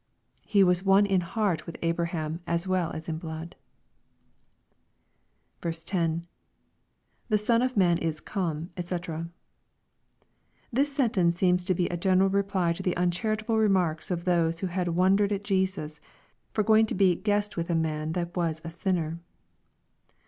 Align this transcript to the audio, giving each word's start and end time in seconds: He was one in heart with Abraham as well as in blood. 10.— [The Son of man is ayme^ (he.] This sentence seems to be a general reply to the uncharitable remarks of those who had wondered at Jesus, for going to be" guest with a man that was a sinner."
He 0.47 0.63
was 0.63 0.83
one 0.83 1.05
in 1.05 1.21
heart 1.21 1.67
with 1.67 1.77
Abraham 1.83 2.41
as 2.47 2.67
well 2.67 2.89
as 2.91 3.07
in 3.07 3.19
blood. 3.19 3.55
10.— 5.61 6.25
[The 7.29 7.37
Son 7.37 7.61
of 7.61 7.77
man 7.77 7.99
is 7.99 8.19
ayme^ 8.19 8.69
(he.] 8.75 9.29
This 10.73 10.91
sentence 10.91 11.35
seems 11.35 11.63
to 11.65 11.75
be 11.75 11.85
a 11.89 11.97
general 11.97 12.29
reply 12.31 12.73
to 12.73 12.81
the 12.81 12.97
uncharitable 12.97 13.59
remarks 13.59 14.09
of 14.09 14.25
those 14.25 14.61
who 14.61 14.65
had 14.73 14.87
wondered 14.87 15.31
at 15.31 15.43
Jesus, 15.43 15.99
for 16.51 16.63
going 16.63 16.87
to 16.87 16.95
be" 16.95 17.13
guest 17.15 17.55
with 17.55 17.69
a 17.69 17.75
man 17.75 18.13
that 18.13 18.35
was 18.35 18.59
a 18.65 18.71
sinner." 18.71 19.19